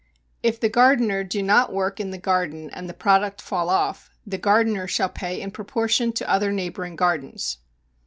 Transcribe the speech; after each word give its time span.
If 0.41 0.59
the 0.59 0.67
gardener 0.67 1.23
do 1.23 1.43
not 1.43 1.71
work 1.71 1.99
in 1.99 2.09
the 2.09 2.17
garden 2.17 2.71
and 2.71 2.89
the 2.89 2.93
product 2.95 3.39
fall 3.39 3.69
off, 3.69 4.09
the 4.25 4.39
gardener 4.39 4.87
shall 4.87 5.09
pay 5.09 5.39
in 5.39 5.51
proportion 5.51 6.11
to 6.13 6.27
other 6.27 6.51
neighboring 6.51 6.95
gardens. 6.95 7.59